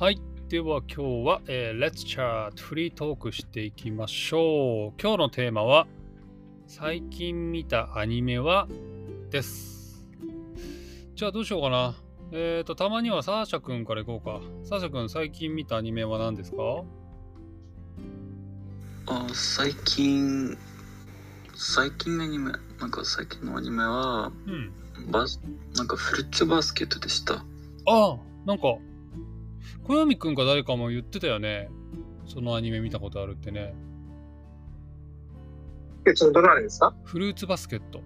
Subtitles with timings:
[0.00, 0.20] はい。
[0.48, 4.98] では今日は、えー、Let's Chat フリートークしていきましょう。
[4.98, 5.86] 今日のテーマは
[6.66, 8.66] 最近見たアニメは？
[9.28, 10.02] です。
[11.14, 11.94] じゃあどうしようかな。
[12.32, 14.40] えっ、ー、と、たまにはサーシャくんからいこうか。
[14.64, 16.56] サーシャくん最近見たアニメは何ですか？
[19.08, 20.56] あ最近
[21.54, 24.72] 最近のアニメなんか最近のアニメはうん。
[25.10, 25.42] バス
[25.76, 27.42] なんかフルーツバスケットでしたあ
[27.84, 28.78] あ、なんか、
[29.84, 31.68] 小闇くんか誰かも言ってたよね。
[32.26, 33.74] そのアニメ見たことあるってね。
[36.06, 36.94] え、ちょっとどれですか？
[37.04, 38.00] フルーツバスケット。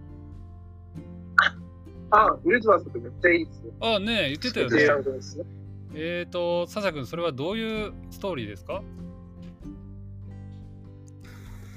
[2.11, 3.73] あ、フルーツバスケットめっちゃいいですよ。
[3.81, 8.83] ああね言ってたよねめっーと、サシャ君、それはどういうストーリーですか？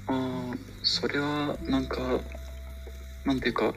[0.08, 2.00] あーそれはなんか
[3.24, 3.74] なんていうか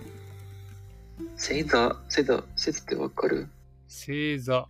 [1.35, 1.95] 星座？
[2.05, 3.47] 星座星座ってわかる？
[3.87, 4.67] 星座。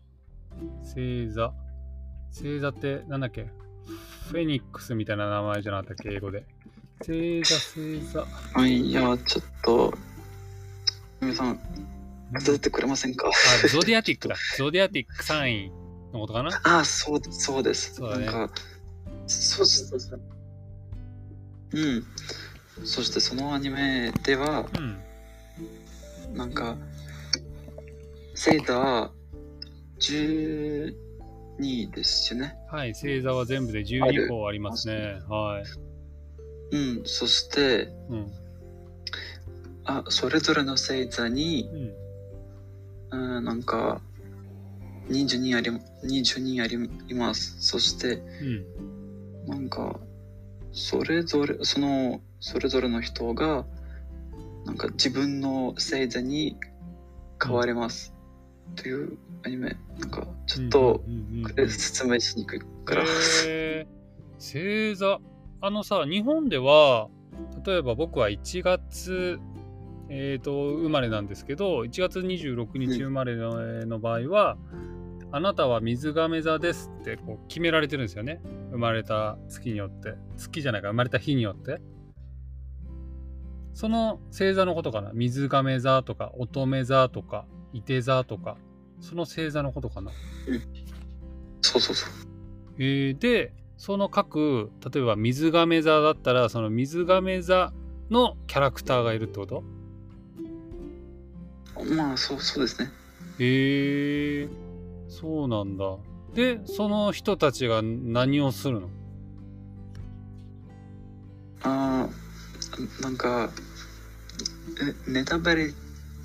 [0.84, 1.54] 星座。
[2.32, 3.48] 星座ってなんだっけ？
[4.30, 6.14] フェニックスみたいな名前じゃなかったっけ？
[6.16, 6.46] 英語で。
[7.00, 8.26] 星座、星座。
[8.54, 9.94] あいやちょっと
[11.20, 11.60] 皆さん
[12.40, 13.28] 手伝ってくれませんか？
[13.28, 14.36] あ、ゾディアティックだ。
[14.58, 15.72] ゾディアティック3位
[16.14, 16.50] のことかな？
[16.64, 18.54] ああそうそうですそうだねなんか
[19.28, 20.22] そうしそうですね。
[21.74, 22.06] うん
[22.86, 24.98] そしてそのアニメではうん。
[26.34, 26.78] なんか
[28.36, 29.10] セーター
[30.02, 35.20] 12ですよねはい、星座は全部で12個ありますね。
[35.28, 36.76] はい。
[36.76, 38.32] うんそしてうん。
[39.84, 41.70] あそれぞれの星座に
[43.12, 43.38] うん。
[43.38, 44.02] うんなんか
[45.10, 45.70] 22あり
[46.04, 49.48] 22ありいますそしてうん。
[49.48, 50.00] なんか
[50.72, 53.66] それぞれそのそれぞれの人が
[54.66, 56.58] なんか自分の星座に
[57.44, 58.11] 変われます、
[58.76, 61.04] というアニメなんかちょっと
[61.68, 63.88] 説明しにくいから、へー。
[64.36, 65.20] 星座。
[65.64, 67.10] あのさ日本では
[67.66, 69.40] 例えば僕は1月
[70.14, 74.58] えー、と生まれなんですけど1月26日生まれの,、の場合は
[75.32, 78.42] あなたは水亀座ですってこう決められてるんですよね。
[78.72, 80.16] 生まれた月によって。
[80.36, 81.82] 月じゃないか生まれた日によって。
[83.74, 85.12] その星座のことかな。
[85.14, 88.58] 水亀座とか乙女座とか伊手座とか
[89.00, 90.12] その星座のことかな？
[91.62, 92.10] そうそうそう。
[92.78, 97.74] えーでその各例えば水亀座だったらその水亀座
[98.12, 99.64] のキャラクターがいるってこと？
[101.96, 102.92] まあそうそうですね。
[103.40, 104.50] へえ
[105.08, 105.98] そうなんだ。
[106.36, 108.90] でその人たちが何をするの？
[111.64, 113.50] あーなんか
[115.08, 115.72] えネタバレ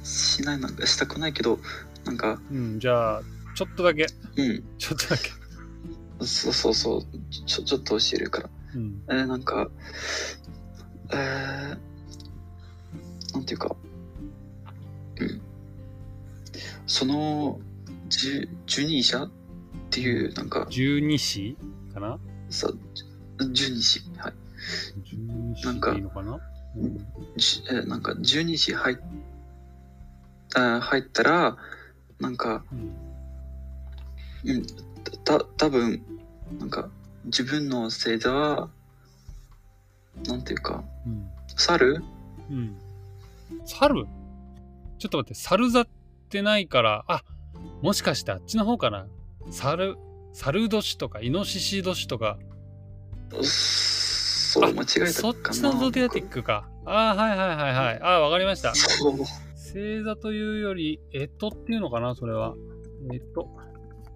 [0.06, 1.58] しないなんかしたくないけど
[2.04, 3.22] なんかうんじゃあ
[3.56, 4.06] ちょっとだけ。
[4.36, 4.64] うん。
[4.76, 5.30] ちょっとだけ。
[6.26, 7.02] そうそうそう。
[7.46, 8.50] ちょちょっと教えるから。
[8.74, 9.02] うん。
[9.08, 9.70] えーなんか、
[11.10, 11.78] えー、
[13.32, 13.74] なんていうか、
[15.20, 15.40] うん、
[16.86, 17.60] その
[18.10, 19.30] 十十二者っ
[19.88, 21.56] ていう、なんか、十二支
[21.94, 22.18] かな？
[22.50, 22.70] さ
[23.52, 24.34] 十二支、はい。
[25.02, 26.38] 十二支なんかでいいのかな？
[26.76, 26.98] うん。
[27.38, 31.56] じえーなんか十二支入っあー入ったら、
[32.20, 34.66] なんか、うんうん、
[35.24, 36.02] た多分
[36.58, 36.88] なんか、
[37.24, 38.68] 自分の星座は、
[40.26, 42.02] なんていうか、うん猿？
[42.50, 42.76] うん
[43.64, 44.06] 猿？
[44.98, 45.88] ちょっと待って猿座っ
[46.30, 47.22] てないからあ
[47.82, 49.06] もしかしてあっちの方かな？
[49.50, 49.96] 猿
[50.32, 52.38] 猿年とかイノシシ年とか
[53.42, 55.12] そう、間違えたかな？
[55.12, 56.66] そっちのゾディアティックか。
[56.84, 58.00] ああ、はいはいはいはい。
[58.00, 58.74] ああ、わかりました。
[58.74, 59.14] そう。
[59.76, 62.54] 星座というより、えとっていうのかな、それは。
[63.12, 63.50] えと。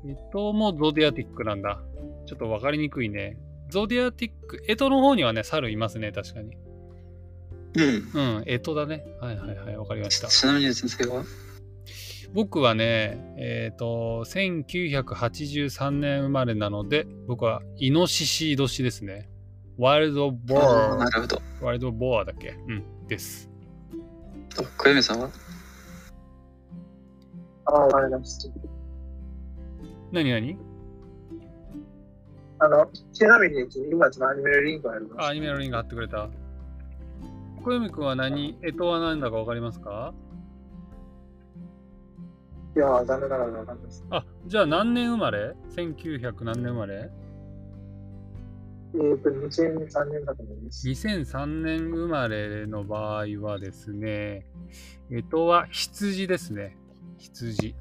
[0.08, 1.82] えともゾディアティックなんだ。
[2.26, 3.36] ちょっとわかりにくいね。
[3.68, 6.56] ゾディアティック、えとの方にはね、猿いますね、確かに。
[7.74, 8.38] うん。
[8.38, 9.04] うん、えとだね。
[9.20, 10.28] はいはいはい、わかりました。
[10.28, 11.24] ちなみに先生は？
[12.32, 19.28] 僕はね、えっ、と、1983年生まれなので、僕はイノシシ年ですね。
[19.76, 21.42] ワイルドボあーなー、るほど。
[21.60, 22.50] ワイルドボアだっけ？
[22.50, 23.50] うん、です。
[24.54, 25.30] と小山さんは？
[27.70, 28.54] あ、わかりました。
[30.12, 30.58] 何何？
[32.58, 35.28] あの、ちなみに、今ちょっとアニメのリンクありあ、ます。
[35.28, 36.28] アニメのリンク貼ってくれた。
[37.64, 40.12] 小読くんは何、えとは何だかわかりますか？
[42.76, 44.04] いやー、残念ながらわかんないです。
[44.10, 47.10] あ、じゃあ何年生まれ ?1900 何年生まれ？
[48.92, 50.88] えっ、と、2003年だと思います。
[50.88, 54.46] 2003年生まれの場合はですね、
[55.10, 56.76] えとは羊ですね。
[57.20, 57.74] 羊。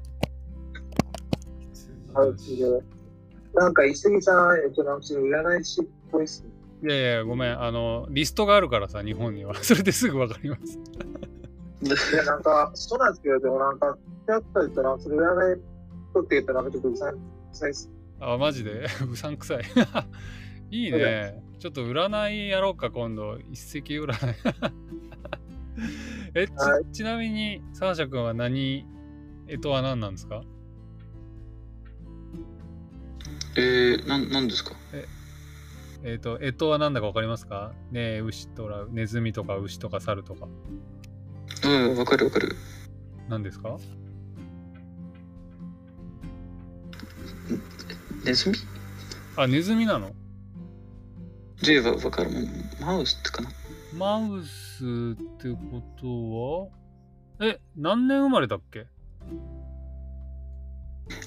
[3.54, 6.50] なんか、一杉さん、えっと、なんか占い師っぽいっすね。
[6.82, 7.60] いやいや、ごめん。
[7.60, 9.54] あの、リストがあるからさ、日本には。
[9.62, 10.78] それですぐわかります。
[11.82, 13.98] いや、なんか、そうなんですけど、でもなんか、
[14.28, 15.62] やったりとなんか、それ占い
[16.12, 17.20] とって言ったら、ちょっとうさんく
[17.52, 17.90] さいっす。
[18.20, 18.86] あ、マジで？
[19.10, 19.64] うさんくさい。
[20.70, 21.42] いいね。
[21.58, 23.38] ちょっと占いやろうか、今度。
[23.50, 24.36] 一石占い。
[26.34, 28.86] えちはちなみに、サーシャ君は何、
[29.52, 30.42] えとは何なんですか？
[33.56, 34.76] えー、なん、なんですか？
[36.04, 37.72] えっ、と、えとは何だかわかりますか？
[37.90, 40.46] ねえ、牛とら、ネズミとか牛とか猿とか。
[41.64, 42.54] うん、わかるわかる。
[43.28, 43.76] 何ですか？
[48.24, 48.56] ネズミ？
[49.36, 50.12] あ、ネズミなの？
[51.56, 52.30] じゃあわかる。
[52.30, 52.44] もん。
[52.80, 53.50] マウスってかな？
[53.98, 56.70] マウスってこと
[57.40, 57.48] は？
[57.48, 58.86] え、何年生まれだっけ？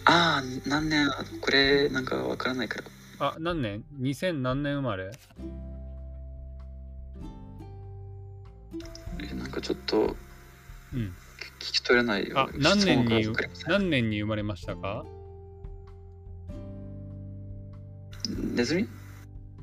[0.06, 1.08] ああ、何年、
[1.42, 2.82] これなんかわからないか
[3.20, 3.28] ら。
[3.28, 5.12] あ、何年 ?2000 何年生まれ？
[9.32, 10.16] えなんかちょっと
[10.94, 11.14] うん。
[11.60, 12.40] 聞き取れないよ。
[12.40, 15.06] あ、何年に質問がわかりません何年に生まれましたか？
[18.56, 18.88] ネズミ？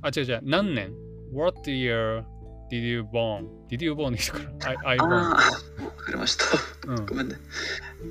[0.02, 0.40] あ、違う違う。
[0.42, 0.92] 何年
[1.32, 2.24] ?What year
[2.70, 3.46] did you born?
[3.68, 4.90] Did you born でしたから。
[4.90, 5.79] I, I あ born.
[6.10, 6.44] かりました。
[6.88, 7.36] うんごめんね。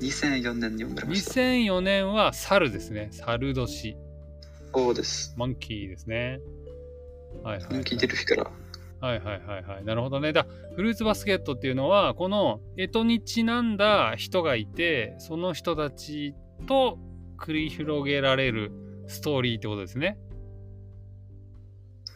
[0.00, 1.40] 2004年に生まれました。
[1.40, 3.08] 2004年は猿ですね。
[3.12, 3.96] 猿年。
[4.74, 5.34] そうです。
[5.36, 6.40] モンキーですね。
[7.42, 7.82] はいはい、はい。
[7.82, 8.50] 聞いてる日から。
[9.00, 9.84] はいはいはいはい。
[9.84, 10.32] なるほどね。
[10.32, 16.34] だフルーツバスケットっていうのは、この干支にちなんだ人がいて、その人たち
[16.66, 16.98] と
[17.38, 18.72] 繰り広げられる
[19.08, 20.18] ストーリーってことですね。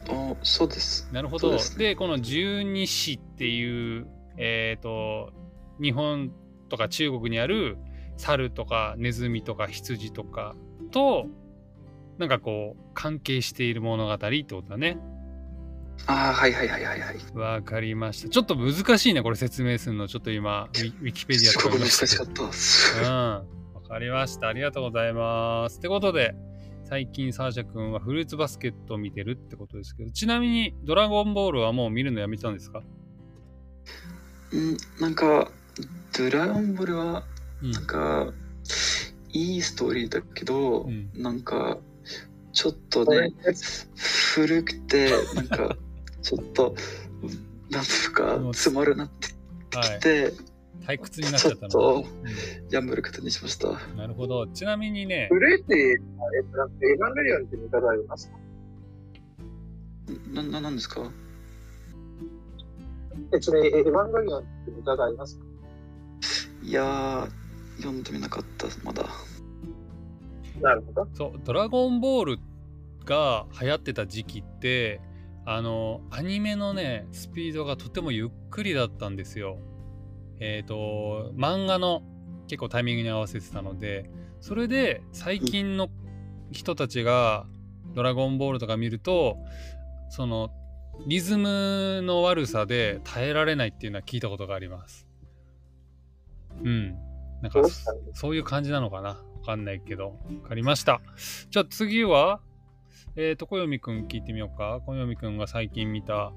[0.08, 1.08] おそうです。
[1.12, 1.48] なるほど。
[1.48, 5.32] でですねこの十二支っていう、えっ、と、
[5.80, 6.32] 日本
[6.68, 7.76] とか中国にある
[8.16, 10.54] 猿とかネズミとか羊とか
[10.90, 11.26] と、
[12.18, 14.98] なんかこう、関係している物語ってことだね。
[16.06, 17.16] ああ、はいはいはいはいはい。
[17.34, 18.28] わかりました。
[18.28, 20.06] ちょっと難しいね、これ説明するの。
[20.06, 23.00] ちょっと今、ウィキペディアとか見ましたしかったです。
[23.00, 23.08] うん。
[23.08, 23.42] わ
[23.88, 24.48] かりました。
[24.48, 25.78] ありがとうございます。
[25.78, 26.34] ってことで、
[26.84, 32.82] 最近サーシャ君はフルーツバスケットを見てるってことですけど、ちなみにドラゴンボールはもう見るのやめたんですか？
[34.52, 35.50] うん、なんか、
[36.16, 37.24] ドラゴンボールは、
[37.62, 38.32] うんなんか、
[39.32, 41.78] いいストーリーだけど、うんなんか、
[42.52, 43.32] ちょっとね、
[44.34, 45.76] 古くて、なんか、
[46.22, 46.74] ちょっと、
[47.70, 50.02] なんとかもう、つまるなってはいき。
[50.02, 50.32] て、
[50.86, 51.70] 退屈になっちちょっゃったの。
[51.70, 52.04] と、う
[52.74, 53.68] やめることにしました。
[53.70, 54.46] んなるほど。
[54.48, 58.36] ちなみにね、古いって、えっと、なんかエヴァンゲリオンって見方ありますか
[60.32, 61.10] な、な、なんですか？
[63.32, 65.43] え、ちなみにエヴァンゲリオンって見方ありますか？
[66.64, 67.28] いやー、
[67.76, 69.04] 読んでみなかった、まだ。
[70.62, 71.08] なるほど。
[71.12, 72.38] そう、ドラゴンボール
[73.04, 75.02] が流行ってた時期って、
[75.44, 79.58] あの、アニメのね、スピードがとてもゆっくりだったんですよ。
[80.40, 82.02] えっ、と、漫画の
[82.48, 84.08] 結構タイミングに合わせてたので、
[84.40, 85.90] それで最近の
[86.50, 87.46] 人たちが
[87.94, 89.36] ドラゴンボールとか見ると、
[90.08, 90.48] その、
[91.06, 95.06] リズムの悪さで耐えられないっていうのは聞いたことがあります。
[96.62, 96.96] うん。
[97.42, 97.62] なんか
[98.14, 99.08] そういう感じなのかな？
[99.10, 100.18] わかんないけど。
[100.42, 101.00] わかりました。
[101.50, 102.40] じゃあ次は、
[103.16, 104.80] えっ、と、小読くん聞いてみようか。
[104.86, 106.32] 小読くんが最近見た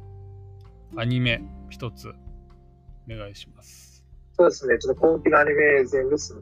[0.96, 2.14] アニメ一つお
[3.16, 4.06] 願いします。
[4.34, 4.78] そうですね。
[4.78, 6.42] ちょっと今期のアニメ全部ですね。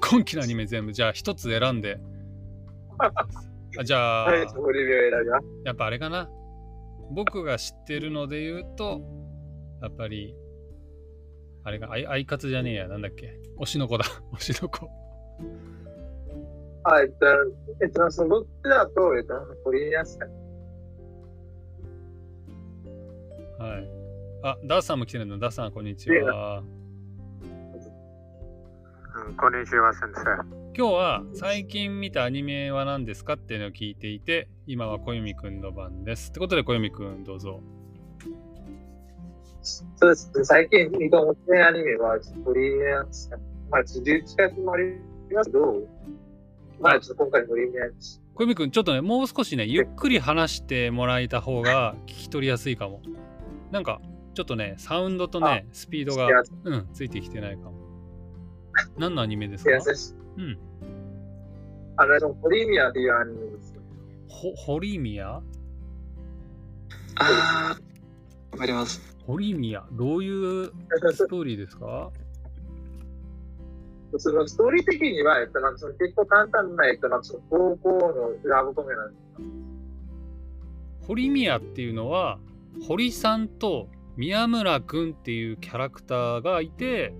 [0.00, 2.00] 今期のアニメ全部、じゃあ一つ選んで。
[3.78, 4.40] あじゃあ、はい。
[5.64, 6.30] やっぱあれかな？
[7.10, 9.00] 僕が知ってるので言うと、
[9.82, 10.34] やっぱり、
[11.64, 13.38] あれが、アイアイカツじゃねえや、なんだっけ。
[13.60, 14.04] 推しの子だ、
[14.34, 14.90] 推しの子。
[16.84, 17.26] あ、えっと、
[17.80, 20.26] えっと、そのどっちだと、えっと、ポリニアスか。
[23.58, 23.88] はい。
[24.42, 25.38] あ、ダーさんも来てるの。
[25.38, 26.64] ダーさん、こんにちは。
[29.14, 30.62] うん、こんにちは、先生。
[30.74, 36.30] 今日は最近見たアニメは何ですかっていうのを聞いていて、今は小弓くんの番です。
[36.30, 37.60] ってことで小弓くんどうぞ。
[39.62, 40.44] そうですね。
[40.44, 43.38] 最近見た面白いアニメは、ポリニアスか。
[43.70, 44.98] まあ、ちょっと11月もあり
[45.32, 45.88] ますけど、
[46.80, 48.20] まあ、ちょっと今回ポリニアス。
[48.34, 53.02] 小弓くん、ちょっとね、もう少しね、ゆっくり話してもらえた方が聞き取りやすいかも。
[53.70, 54.00] なんか、
[54.34, 56.28] ちょっとね、サウンドとね、スピードが、
[56.64, 57.74] うん、ついてきてないかも。
[58.96, 59.70] 何のアニメですか？
[60.38, 60.58] うん。
[61.98, 63.74] あの、そのポリミアっていうアニメです。
[64.28, 65.42] ホホリミア？
[67.16, 67.82] あー、
[68.52, 69.00] わかります。
[69.26, 70.72] ホリミアどういう
[71.12, 72.10] ストーリーですか？
[74.18, 77.90] そのストーリー的には、えっと、なんかその結構簡単な、えっと、なんかその高校
[78.44, 81.06] のラブコメなんです。
[81.06, 82.38] 堀宮っていうのは
[82.86, 87.14] 堀さんと宮村くんっていうキャラクターがいて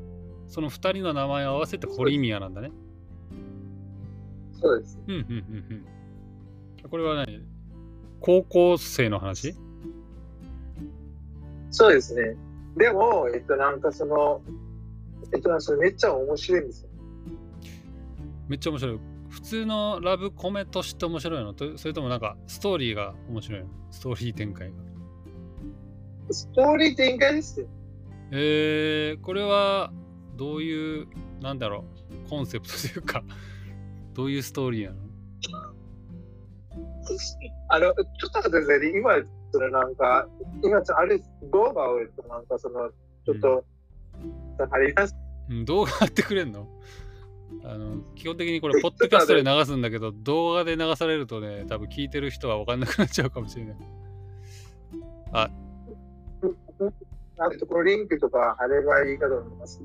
[0.48, 2.70] その2人の名前を合わせて堀宮なんだね。
[4.60, 5.00] そうです。
[5.06, 5.26] うんうんうん
[6.82, 6.90] うん。
[6.90, 7.40] これは何？
[8.20, 9.56] 高校生の話？
[11.72, 12.36] そうですね。
[12.76, 14.40] でも、えっと、なんかその、
[15.34, 16.90] えっと、それめっちゃ面白いんですよ。
[18.48, 19.00] めっちゃ面白い。
[19.30, 23.66] 普通のラブコメとして面白いのとそれともなんかストーリーが面白いの？
[23.90, 24.74] ストーリー展開が。
[26.30, 27.66] ストーリー展開ですよ。
[28.30, 29.90] えー、これは
[30.36, 31.06] どういう、
[31.40, 31.84] なんだろ
[32.26, 33.22] う、コンセプトというか、
[34.14, 34.98] どういうストーリーなの？
[37.68, 38.98] あの、ちょっと待ってくださいね。
[38.98, 39.16] 今、
[39.52, 40.26] それなんか、
[40.64, 42.90] 今、あれ、動画を、えっと、なんかその、
[43.24, 43.64] ちょっと、
[44.70, 45.14] あります。
[45.50, 46.66] うん、動画やってくれんの？
[47.64, 53.76] あの基本的にこれ、ポッドキャストで流すんだけど、動画で流されるとね、多分聞いてる人は分かんなくなっちゃうかもしれない。
[55.32, 55.50] あ
[57.58, 59.82] と、このリンクとか貼ればいいかと思います。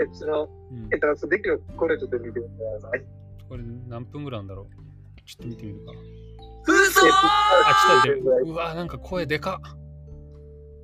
[0.00, 3.02] えその、うんえっと、できるこれちょっと見てください。
[3.48, 4.66] これ何分ぐらいなんだろう？
[5.24, 5.92] ちょっと見てみるか。
[6.66, 8.50] 嘘あ、ちょっと待って。
[8.50, 9.78] うわ、なんか声でかっ。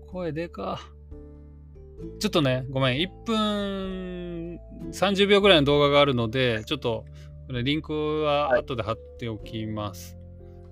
[0.09, 2.19] 声でかっ。
[2.19, 2.99] ちょっとね、ごめん。
[2.99, 4.61] 1分
[4.93, 7.05] 30秒ぐらいの動画があるので、ちょっと、
[7.47, 10.17] これリンクは後で貼っておきます。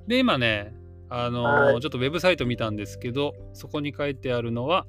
[0.06, 0.74] で、今ね、
[1.08, 4.86] あのーはいちょっとウェブサイト見たんですけど、そこに書いてあるのは、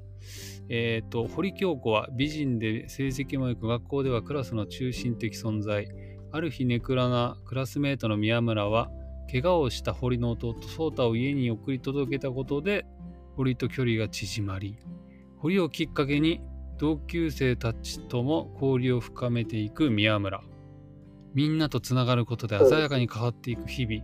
[0.68, 5.88] えっ、と、堀京子は美人で成績も良く、学校ではクラスの中心的存在。
[6.30, 8.90] ある日ネクラなクラスメートの宮村は、
[9.30, 12.86] 怪我をした堀の弟、颯太を家に送り届けたことで、
[13.36, 14.78] 堀と距離が縮まり、
[15.36, 16.40] 堀をきっかけに
[16.78, 20.42] 同級生たちとも交流を深めていく宮村。
[21.34, 24.02] みんなとつながることで鮮やかに変わっていく日々。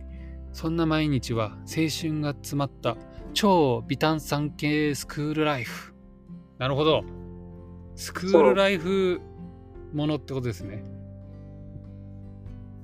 [0.53, 2.95] そんな毎日は青春が詰まった
[3.33, 5.93] 超微炭酸系スクールライフ。
[6.57, 7.03] なるほど。
[7.95, 9.19] スクールライフ
[9.93, 10.83] ものってことですね。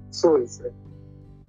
[0.09, 0.69] そうですね。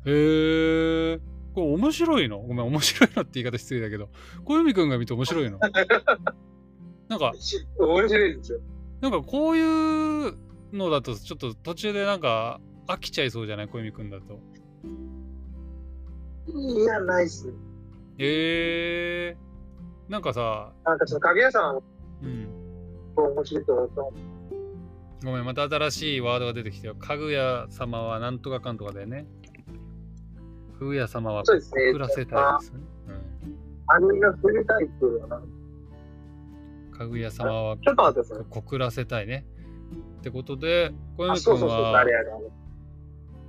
[0.06, 1.20] へえ。
[1.54, 2.40] これ面白いの？
[2.40, 4.08] ごめん、面白いのって言い方失礼だけど、
[4.44, 5.58] 小泉くんが見て面白いの？
[7.08, 7.32] なんか、
[7.78, 8.60] 面白いですよ。
[9.00, 10.34] なんかこういう
[10.72, 13.68] のだとちょっと途中でなんか飽きちゃいそうじゃない？
[13.68, 14.40] 小泉くんだと。
[16.48, 17.52] いや、ないっすね。
[18.18, 19.36] へえ。
[20.08, 21.82] なんかさ、なんかその影屋さんは
[22.22, 22.48] うん。
[23.14, 25.26] 面白いと思った。
[25.26, 26.94] ごめん、また新しいワードが出てきたよ。
[26.94, 29.26] かぐや様はなんとかかんとかだよね。
[30.82, 32.80] かぐや様はそうですね暮らせたいですね。
[33.88, 35.36] アニメのフルタイプはな。
[35.36, 36.98] うん。
[36.98, 38.46] かぐや様はちょっと待ってください。
[38.50, 39.44] 告らせたいね。
[40.18, 42.44] ってことで、小あ、泉君はあれあれあれ。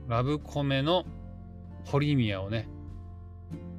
[0.07, 1.05] ラブコメの
[1.85, 2.67] 堀宮をね、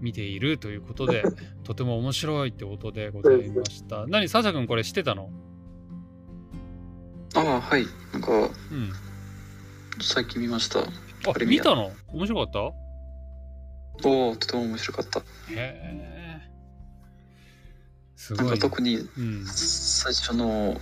[0.01, 1.23] 見ているということで、
[1.65, 4.07] とても面白いってことでございました。
[4.07, 5.31] 何、サシャ君これ知ってたの？
[7.35, 7.85] ああ、はい。
[8.13, 8.49] なんか、うん。
[10.01, 10.81] 最近見ました。
[10.81, 10.85] あ、
[11.47, 11.91] 見たの？
[12.13, 12.84] 面白かった？
[14.03, 15.21] おお、とても面白かった。
[15.21, 16.41] へえ。
[18.17, 18.59] すなんごい。
[18.59, 19.45] か特にうん。
[19.47, 20.81] 最初の、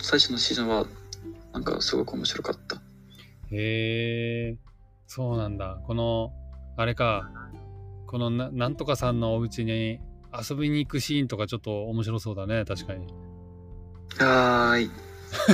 [0.00, 0.86] 最初のシーズンは、
[1.52, 2.76] なんかすごく面白かった。
[3.50, 4.56] へえ。
[5.06, 5.80] そうなんだ。
[5.86, 6.32] この、
[6.76, 7.30] あれか、
[8.06, 10.00] このななんとかさんのお家に
[10.32, 13.06] 遊びに行くシーンとかちょっと面白そうだね、確かに。
[14.18, 14.90] はーい。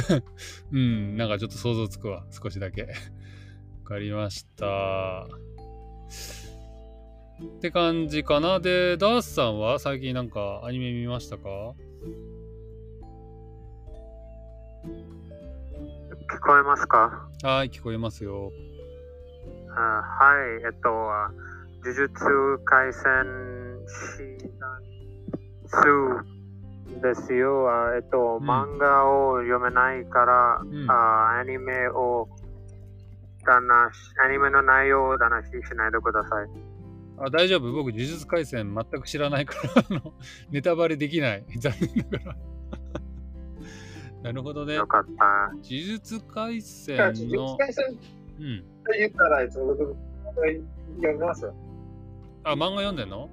[0.72, 2.82] うん、なんかちょっと想像つくわ、少しだけ。
[2.82, 2.88] わ
[3.84, 5.26] かりました。
[7.42, 8.60] って感じかな。
[8.60, 11.48] で、ダースさんは最近なんかアニメ見ましたか？
[16.28, 17.28] 聞こえますか？
[17.42, 18.52] はい、聞こえますよ。
[19.68, 21.30] あはい、えっと、あ
[21.84, 22.24] 呪術
[22.64, 23.04] 廻戦
[23.86, 24.48] シー
[25.68, 26.24] ズン
[26.98, 27.68] 2ですよ。
[27.70, 32.28] あえっと、うん漫画を読めないから、うんあアニメを
[33.44, 36.48] だなし、アニメの内容をだなししないでください。
[37.18, 37.72] あ大丈夫？
[37.72, 40.12] 僕、呪術廻戦全く知らないから、あの
[40.50, 41.44] ネタバレできない。
[41.58, 42.36] 残念ながら。
[44.22, 44.74] なるほどね。
[44.74, 45.50] よかった。
[45.52, 47.84] 呪術廻戦じゃあ、実の、際戦
[48.38, 48.64] うん。
[48.84, 49.96] と言ったら、いつも僕、
[50.96, 51.54] 読みますよ。
[52.44, 53.30] あ、漫画読んでんの？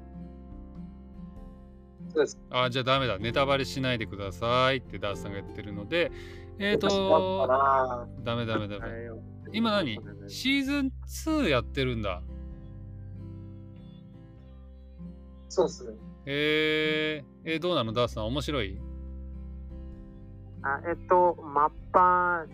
[2.10, 2.40] そうです。
[2.52, 3.18] あ、じゃあダメだ。
[3.18, 6.12] ネタバレしないでくださいってダースさんが言ってるので、
[6.60, 7.48] えっ、ー、と
[8.24, 8.86] ダメダメダメ。
[8.86, 9.20] はい
[9.52, 10.00] 今何？
[10.28, 12.24] シーズン2やってるんだ。
[15.54, 15.96] そうっすね。
[16.26, 17.94] えー、えーどうなの？
[17.94, 18.82] ダースさん面白い？
[20.64, 22.46] あえっと、マッパ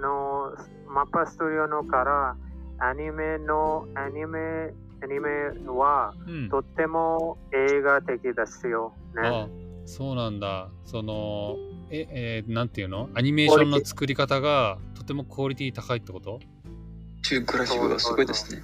[0.00, 0.54] の
[0.88, 2.36] マッパスタジオのから
[2.78, 4.72] アニメのアニメ
[5.02, 5.30] アニメ
[5.70, 6.48] はうん。
[6.48, 9.28] とっても映画的ですよね。
[9.28, 9.48] あ
[9.84, 10.70] そうなんだ。
[10.86, 11.56] その、
[11.90, 13.10] え、えーなんていうの？
[13.14, 16.40] アニメーションの作り方がとてもクオリティ高いってこと？
[17.20, 18.62] 中グラフィックがすごいですね。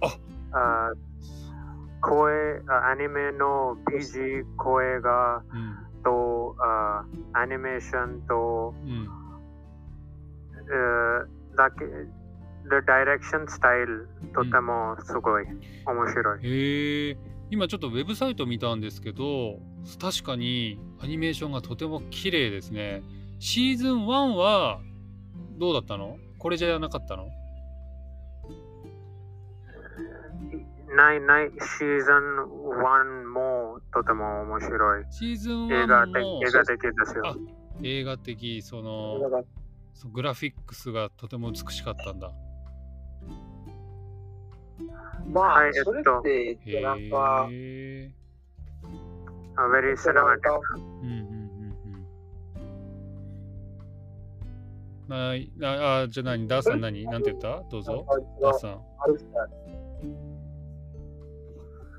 [0.00, 0.16] あ
[2.00, 6.02] 声あアニメの BG 声がうん。
[6.04, 9.08] とあアニメーションと、うん。
[10.54, 16.38] えーだけ The Direction Style とてもすごい面白い。
[16.44, 17.16] へえ。
[17.50, 19.58] 今ちょっとウェブサイト見たんですけど、
[20.00, 23.02] 確かにアニメーションがとても綺麗ですね。
[23.40, 24.80] シーズン1は
[25.58, 26.18] どうだったの？
[26.38, 27.28] これじゃなかったの？
[30.96, 35.04] ないないシーズン1もとても面白い。
[35.10, 37.26] シーズン映画1も的映画的ですよ。
[37.26, 37.36] あ
[37.82, 39.18] 映画的、その
[39.92, 42.32] そうグラフィックスがとても美しかったんだ。
[45.30, 48.10] まあ、はいえっとそれって、へなんか、え。
[49.56, 50.40] Very なん cinematic.
[50.40, 51.76] かうんうんうん
[55.08, 55.08] うん。
[55.08, 56.46] ないああじゃあ何？
[56.48, 57.04] ダーさん何？
[57.06, 57.60] なんて言った？
[57.68, 58.06] どうぞ。
[58.40, 58.80] ダーさん。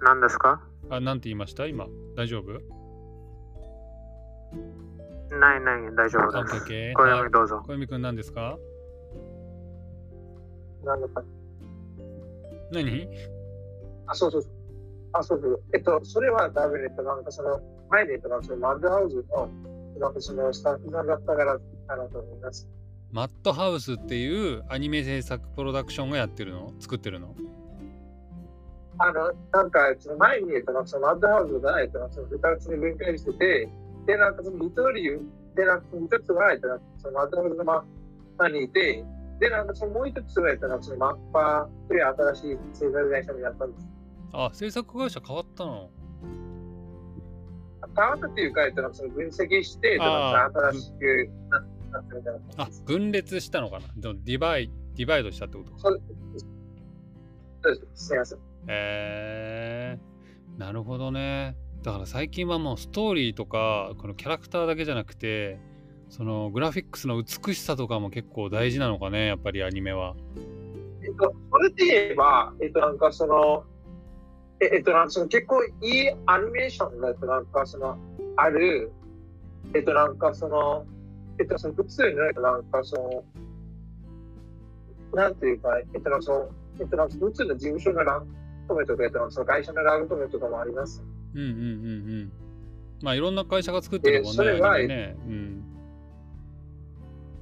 [0.02, 0.96] あれですか何ですか？
[0.96, 1.66] あ、なんて言いました？
[1.68, 1.88] 今。
[2.16, 2.52] 大丈夫？
[5.38, 6.66] ないない、大丈夫です。
[6.66, 6.94] ケーオッケー。
[6.96, 7.58] 小はい読どうぞ。
[7.58, 8.58] 小読くん何ですか？
[10.84, 11.24] なんだか？
[12.72, 13.08] 何？
[14.08, 14.52] あ、そうそうそう。
[15.14, 15.64] あ、そうそう。
[15.74, 19.50] えっと、それは多分、えっと、なんかその、前で、えっと、なんかそのマッドハウスの、
[20.00, 22.68] なんかそのスタッフさんだったから、かなと思います。
[23.12, 26.74] マッドハウスっていうアニメ制作プロダクションがやってるの？
[26.80, 27.36] 作ってるの？
[29.00, 33.70] あの、なんか、その前に、えっと、なんかそのマッドハウスが、えっと、なんかその二つに分解してて、
[34.06, 35.26] で、なんかその一人、
[35.56, 37.86] で、なんかその一つが、えっと、なんかそのマッドハウスの真
[38.38, 39.06] 真にいて、
[39.40, 43.88] で、なんかそのもう一つが、えっと、なんかそのマッパーという新しい制作会社になったんです。
[44.34, 45.90] あ、制作会社変わったの？
[47.96, 51.60] 変わったっていうか、えっと、なんかその分析して、新しくな
[51.92, 53.86] なったみたいなあ分裂したのかな？
[53.96, 55.72] でもディバイ、ディバイドしたってこと？
[55.72, 55.78] か。
[55.80, 56.02] そう
[57.64, 58.06] です。
[58.08, 58.40] すみません。
[58.68, 61.56] へえー、なるほどね。
[61.84, 65.60] だから最近はもうストーリーとか、このキャラクターだけじゃなくて、
[66.10, 70.16] そのグラフィックスの美しさとかも結構大事なのかね、やっぱりアニメは。
[71.02, 73.64] えっと、それで言えば、えっと、なんかその、
[74.60, 77.98] ええっと、なんかその結構いいアニメーションが、えっと、なんかその、
[78.36, 78.92] ある、
[79.74, 80.86] えっと、なんかその、
[81.40, 83.24] えっと、その普通の、えっと、なんかその、
[85.14, 88.28] なんていうか、えっと、なんかその、えっと、なんか普通の事務所のラン
[88.70, 91.04] トメとか、えっと、その会社のラントメとかもあります。
[91.34, 91.60] うんうんうんう
[92.26, 92.32] ん。
[93.02, 95.18] まあいろんな会社が作ってるもんね、えそれはね。
[95.28, 95.64] うん。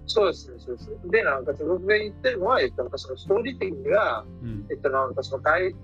[0.08, 0.96] そうですね、そうですね。
[1.06, 5.76] で、なんか僕が言ってるのは、えっと、なんかそのストーリー的には、うんえっと、なんかその会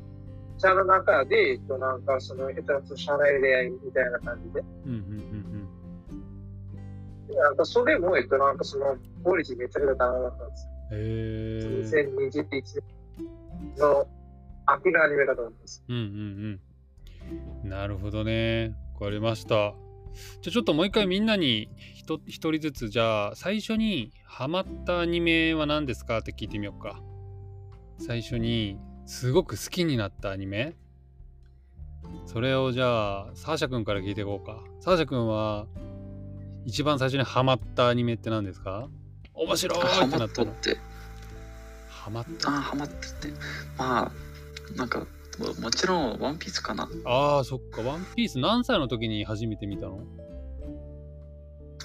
[0.58, 5.44] 社の中で、えっと、なんかその、えっと、社内恋愛みたいな感じで、うんうんうん
[7.28, 10.68] でなんかそれも、えっと、なんかその、クオリティめちゃくちゃ高かったんです。
[10.92, 10.98] うん。
[10.98, 12.24] へえ。
[12.28, 12.64] 2021年
[13.78, 14.08] の
[14.66, 15.84] 秋のアニメだと思います。
[15.88, 16.60] うんうん
[17.64, 17.70] うん。
[17.70, 18.76] なるほどね。
[18.96, 19.74] わかりました。
[20.42, 22.20] じゃあちょっともう一回みんなに一
[22.52, 27.02] 人ずつじゃあ最初にハマったアニメは何ですかって聞いてみようか。
[27.98, 30.76] 最初にすごく好きになったアニメ
[32.26, 34.64] それをじゃあサーシャ君から聞いていこうか。
[34.80, 35.68] サーシャ君は
[36.66, 38.88] 一番最初にハマったアニメって何ですか？
[39.34, 40.52] 面白いハマってなったの。
[40.52, 40.80] ったって。
[41.90, 43.30] ハマったああ、ハマったって。
[43.78, 44.12] まあ、
[44.76, 45.06] なんか、
[45.40, 46.90] ももちろん、ワンピースかな。
[47.06, 47.82] ああ、そっか。
[47.82, 50.00] ワンピース何歳の時に初めて見たの？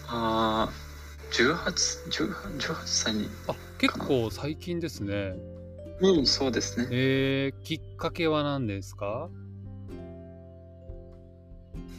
[0.07, 0.73] ああ、
[1.33, 1.55] 18、
[2.11, 3.29] 18、18歳に。
[3.47, 5.35] あ、結構最近ですね。
[6.01, 6.89] うん、そうですね。
[6.91, 9.29] えー、きっかけは何ですか？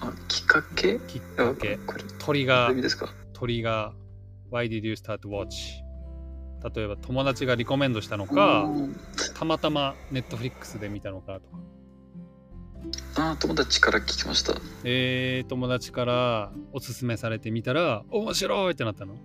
[0.02, 1.00] あ、きっかけ？
[1.08, 1.78] きっあかけ。
[1.86, 2.72] これ、鳥が
[3.34, 3.94] 鳥が、
[4.52, 5.50] Why did you start watch?
[6.76, 8.70] 例えば友達がリコメンドしたのか、
[9.42, 11.58] うんたまたま Netflix で見たのかとか。
[13.16, 14.54] あー友達から聞きました。
[14.84, 19.16] えー、友達からおすすめされてみたら、面白いってなったの？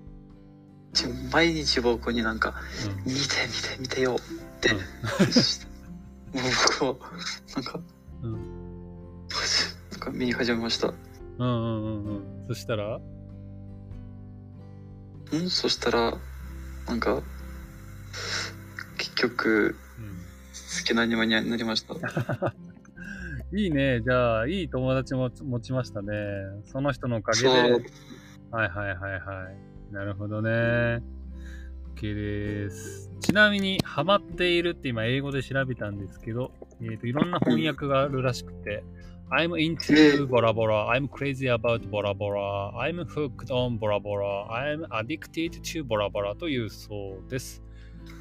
[0.92, 2.54] ち毎日僕になんか、
[3.06, 4.70] うん見て見て見てよって。
[4.70, 4.82] うんも
[6.40, 6.42] う
[6.80, 6.98] 僕も、
[7.54, 7.80] なんか、
[8.22, 8.32] うん
[9.90, 10.88] なんか見始めました。
[10.88, 10.94] うん
[11.38, 12.46] うんうんうん。
[12.48, 13.00] そしたら？
[15.32, 16.16] うん、そしたら、
[16.86, 17.22] なんか、
[18.98, 19.83] 結局、うん
[20.78, 21.94] 好きなアニメになりました。
[23.56, 24.00] いいね。
[24.02, 26.12] じゃあ、いい友達も持ちましたね。
[26.64, 27.48] その人のおかげで。
[27.48, 27.70] はい
[28.50, 29.18] はいはいは
[29.90, 29.94] い。
[29.94, 31.02] なるほどね。
[31.94, 33.10] OK です。
[33.20, 38.82] ちなみに、ハマっているって今英語で調べたんですけど、えーといろんな翻訳があるらしくて、
[39.30, 47.62] I'm into ボラボラ、I'm crazy about ボラボラ、I'm hooked on ボラボラ、I'm addicted to ボラボラというそうです。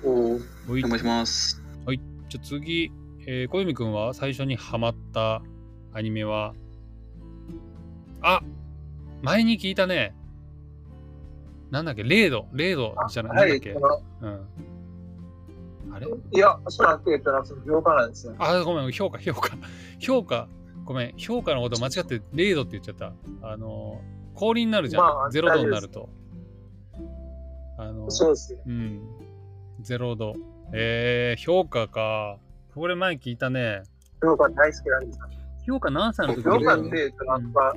[0.03, 0.39] おお、お
[0.69, 1.61] 願いします。
[1.85, 2.91] はいじゃあ次、
[3.28, 5.43] えー、小泉くんは最初にハマった
[5.93, 6.56] アニメは、
[8.24, 8.41] あ
[9.22, 10.15] 前に聞いたね。
[11.69, 13.72] なんだっけ、0度、0度じゃない、はい、なんだっけ？
[14.22, 15.93] うん。
[15.93, 16.08] あれ？
[16.08, 18.34] いや、おそらく、えっと、その評価なんですよ。
[18.39, 19.56] あ、ごめん、評価、評価。
[20.00, 20.48] 評価、
[20.84, 23.13] ごめん、評価のこと間違って0度って言っちゃった。
[23.48, 24.02] あの、
[24.34, 25.04] 氷になるじゃん。
[25.04, 26.10] まあ0度になると。
[27.78, 28.62] あの、そうですね。
[28.65, 29.02] うん。
[29.84, 30.34] 0度。
[30.75, 32.39] えー、評価か。
[32.73, 33.83] これ前聞いたね。
[34.19, 35.25] 評価大好きなんですよ。
[35.67, 37.73] 評価何歳の時評価っにて、えっと、なんか、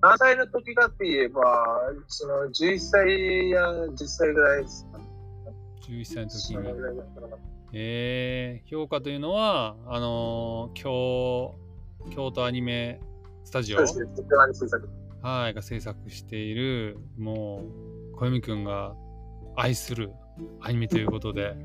[0.00, 1.42] 何歳の時かって言えば、
[2.06, 4.98] その11歳や10歳ぐらいですか。
[5.86, 6.64] 11歳の時に。
[7.74, 11.54] えー、評価というのは、あのー、京
[12.10, 12.98] 京都アニメ
[13.44, 13.78] スタジオ？
[15.20, 17.64] はい、が制作している、も
[18.12, 18.94] う、小泉くんが
[19.54, 20.12] 愛する
[20.60, 21.56] アニメということで、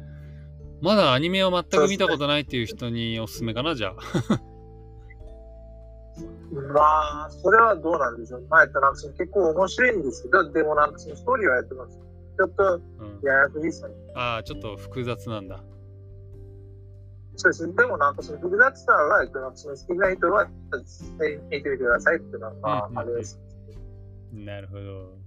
[0.82, 4.42] まだアニメを全く見たことないっていう人におすすめかな、じゃあ。
[6.74, 8.46] まあ、それはどうなんでしょう。
[8.50, 12.00] まあ、えっと、なん結構面白いんですけど、でもなんかそのストーリーはやってます。
[12.38, 13.96] ちょっとうん、ややこしいですよね。
[14.16, 15.64] ああ、ちょっと複雑なんだ。
[17.36, 17.74] そうですね。
[17.74, 23.40] でもなんかその複雑さは、その好きな人は、見てみてくださいっていうのは、まあ、うんうんうんあれです。
[24.34, 25.23] なるほど。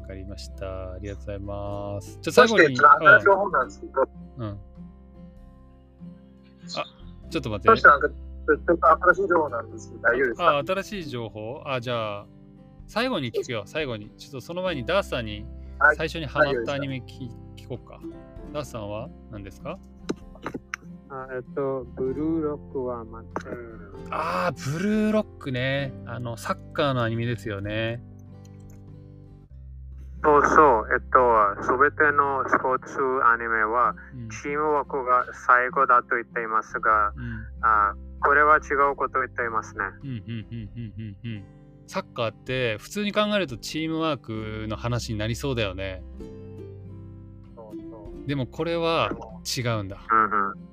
[0.00, 0.92] わかりました。
[0.92, 2.18] ありがとうございます。
[2.20, 4.58] じゃ最後に、ちょっと新しいあ情報なんですけど、うん。
[7.30, 7.88] ちょっと待っそしてて。
[7.88, 10.58] なんか、ちょっと新しい情報なんですけど、大丈夫ですか？
[10.58, 11.62] あ、新しい情報？
[11.66, 12.26] あ、じゃあ、
[12.86, 14.10] 最後に聞くよ、最後に。
[14.18, 15.46] ちょっとその前にダースさんに
[15.78, 18.00] はい最初にハマったアニメ聞聞こうか。
[18.52, 19.78] ダースさんは何ですか？
[21.10, 23.94] あえっと、ブルーロックは待っている。
[24.10, 25.92] ああ、ブルーロックね。
[26.06, 28.02] あの、サッカーのアニメですよね。
[30.24, 34.28] そうそう、えっと、すべてのスポーツアニメは、うん。
[34.30, 37.46] チームワークが最後だと言っていますが、うん。
[37.62, 39.84] あこれは違うことを言っていますね。
[41.88, 46.04] サッカーって普通に考えるとチームワークの話になりそうだよね。
[47.56, 49.10] そうそうでもこれは
[49.44, 49.98] 違うんだ。
[50.10, 50.72] うんうん。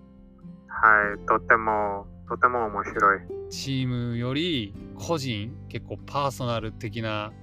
[0.68, 3.20] はい、とても、とても面白い。
[3.50, 7.34] チームより個人結構パーソナル的な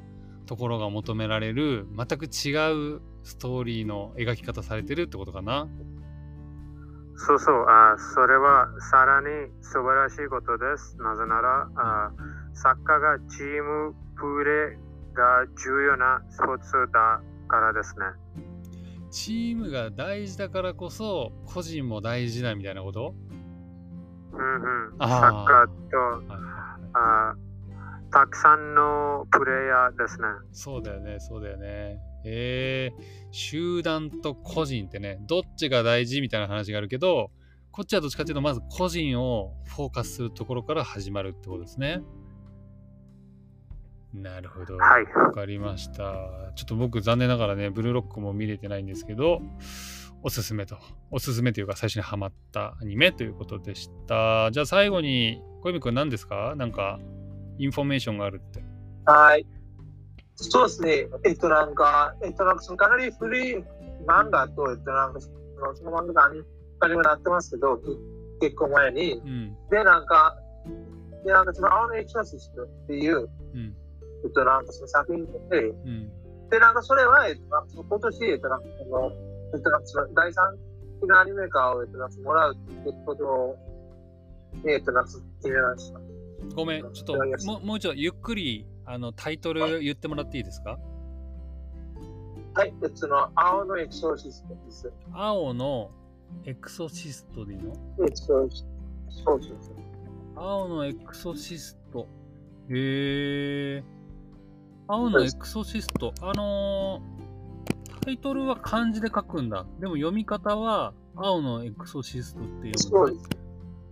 [0.46, 5.68] ところが求められる全く違うストーリーの描き方されてるってことかな
[7.16, 9.26] そうそう、あそれはさらに
[9.62, 10.98] 素晴らしいことです。
[10.98, 12.12] なぜなら、あ
[12.52, 18.04] サッカーがチームプレーが重要なスポーツだからですね。
[19.10, 23.14] チームが大事だからこそ個人も大事だみたいなこと？
[24.32, 24.44] うんう
[24.90, 24.94] ん。
[24.98, 27.34] あーサッカーとはいはいはいあ
[28.10, 30.28] たくさんのプレイヤーですね。
[30.52, 37.30] そうだよねそうだよねえー、集団と個人ってねどっちが大事みたいな話があるけど
[37.70, 42.02] こっちはどっちかっていうとまず個人をフォーカスするところから始まるってことですね
[44.14, 45.04] なるほどはい。
[45.14, 45.94] わかりました。
[46.54, 49.42] ちょっと僕残念ながらね、ブルーロックも見れてないんですけど、
[50.22, 50.78] おすすめと。
[51.10, 54.50] おすすめというか最初にハマったアニメということでした。
[54.52, 56.54] じゃあ最後に、小泉くん何ですか？
[56.56, 56.98] なんか、
[57.58, 58.62] インフォメーションがあるって。
[59.04, 59.46] はい。
[60.36, 61.08] そうですね。
[61.24, 63.56] えっと、なんか、えっと、なんか、そのかなり古い
[64.06, 65.30] 漫画と、えっと、なんか、そ
[65.84, 66.42] の漫画がアニ
[66.90, 67.80] メになってますけど、
[68.40, 69.12] 結構前に。
[69.14, 69.56] うん。
[69.70, 70.36] で、なんか、
[71.24, 73.76] で、なんか、その、青のエクソシストっていう、うん。
[74.24, 76.10] えっと、なんか、その作品で、うん。
[76.50, 79.12] で、なんか、それは、えっと、なんか今年、えっと、なんか、その、
[79.54, 80.56] えっと、なんか、その、第三
[81.00, 83.56] 的なアニメ化を、えっと、なんか、もらうってことを、
[84.66, 85.10] えっと、なんか、
[85.42, 86.15] 決めました。
[86.54, 87.14] ごめん、ちょっと
[87.46, 90.78] もうもう一度ゆっくりあのタイトル言ってもらっていいですか？
[92.54, 92.72] はい。
[92.82, 94.92] えっと、その、青のエクソシストです。
[95.12, 95.90] 青の
[96.44, 97.72] エクソシストでいいの？
[98.06, 98.64] エクソシ
[99.10, 99.74] そうそうそう。
[100.36, 102.08] 青のエクソシスト。
[102.70, 103.84] へえ。
[104.88, 106.14] 青のエクソシスト。
[106.22, 109.66] あのー、タイトルは漢字で書くんだ。
[109.80, 113.28] でも読み方は青のエクソシストって読むんだ。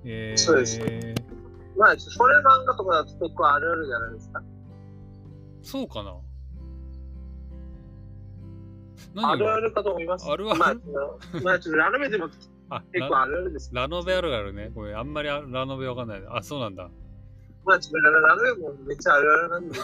[0.04, 0.78] えー、そうです
[1.84, 4.42] まあ、それ漫画とかだと結構あるあるじゃないですか。
[5.62, 6.16] そうかな
[9.16, 10.26] あるあるかと思います。
[10.26, 10.58] あるある？
[11.42, 12.30] まあ、ちょっとラノベでも
[12.70, 13.70] あ結構あるあるです。
[13.74, 14.70] ララノベあるあるね。
[14.74, 16.22] ごめん、あんまりあラノベわかんない。
[16.26, 16.88] あ、そうなんだ。
[17.66, 19.82] まあ、ちょっとラノベもめっちゃあるあるなんで、例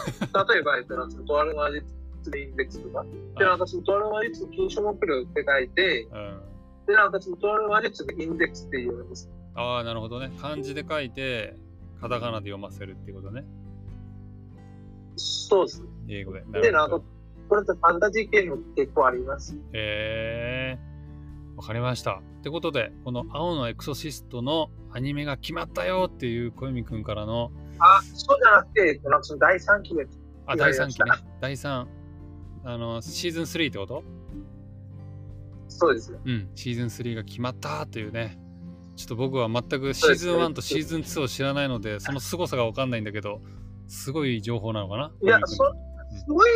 [0.59, 1.83] えば、えっと、なんかとあるの味
[2.23, 3.05] つのインデックスとか。
[3.37, 6.41] で、なんかそのトール魔術禁止目標って書いて、うん。
[6.87, 9.29] で、なんかそのトール魔術のインデックスっていうんです。
[9.53, 10.31] ああ、なるほどね。
[10.41, 11.57] 漢字で書いて、
[12.01, 13.45] カタカナで読ませるっていうことね。
[15.15, 15.83] そうです。
[16.07, 16.43] 英語で。
[16.61, 16.99] で、なんか
[17.47, 19.55] これってファンタジー系の結構あります。
[19.73, 21.57] へえー。
[21.57, 22.21] わかりました。
[22.39, 30.07] ってことで、この青のエクソシストのアニメが決まったよっていう小泉くんからの、あ、そうじゃなくて、なんかその第3期で、
[30.47, 31.11] あ、第3期ね。
[31.39, 31.85] 第3。
[32.63, 34.03] あの、シーズン3ってこと？
[35.67, 36.19] そうですね。
[36.25, 38.39] うん、シーズン3が決まったというね。
[38.95, 43.41] ちょっと僕は全くシーズンそうですね1とシーズン2を知らないので、その凄さがわかんないんだけど、
[43.87, 45.11] すごい情報なのかな？
[45.21, 45.59] いや、そす
[46.27, 46.51] ごい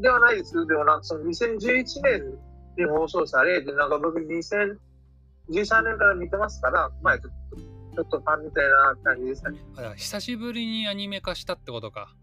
[0.00, 0.54] ではないです。
[0.54, 1.84] でもなんかその2011年
[2.78, 4.76] に放送され、で、なんか僕2013
[5.48, 9.58] 年から見てますから、まあちょっと、ファンみたいな感じでしたね。
[9.96, 12.14] 久しぶりにアニメ化したってことか。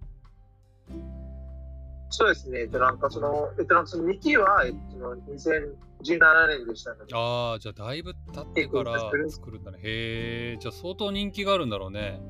[2.11, 2.67] そうですね。
[2.67, 9.79] で、なんかその、えっと、なんかその2期は、えっと、2017年でしたので、ああ、じゃあだいぶ経ってから作るんだね。
[9.81, 12.21] へえ、じゃあ相当人気があるんだろうね。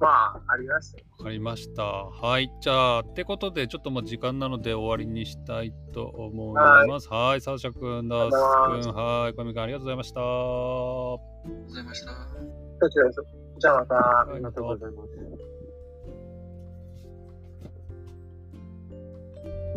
[0.00, 1.04] まあ、ありますね。
[1.18, 1.82] わかりました。
[1.82, 2.50] はい。
[2.62, 7.08] じゃあ、ってことで、ちょっともう時間なので終わりにしたいと思います。
[7.10, 7.40] はい。
[7.42, 9.34] サーシャ君、ダース君、はい。
[9.34, 10.20] 小見君、ありがとうございました。
[10.20, 12.12] ありがとうございました。
[12.80, 13.20] こちらです。
[13.58, 14.20] じゃあまた。
[14.20, 15.49] ありがとうございます。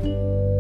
[0.04, 0.53] Música